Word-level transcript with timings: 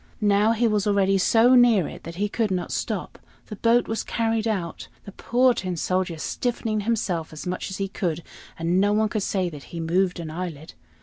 Now 0.19 0.53
he 0.53 0.67
was 0.67 0.87
already 0.87 1.19
so 1.19 1.53
near 1.53 1.87
it 1.87 2.01
that 2.05 2.15
he 2.15 2.27
could 2.27 2.49
not 2.49 2.71
stop. 2.71 3.19
The 3.45 3.55
boat 3.55 3.87
was 3.87 4.03
carried 4.03 4.47
out, 4.47 4.87
the 5.05 5.11
poor 5.11 5.53
Tin 5.53 5.77
Soldier 5.77 6.17
stiffening 6.17 6.79
himself 6.79 7.31
as 7.31 7.45
much 7.45 7.69
as 7.69 7.77
he 7.77 7.87
could, 7.87 8.23
and 8.57 8.81
no 8.81 8.93
one 8.93 9.09
could 9.09 9.21
say 9.21 9.47
that 9.49 9.65
he 9.65 9.79
moved 9.79 10.19
an 10.19 10.31
eyelid. 10.31 10.73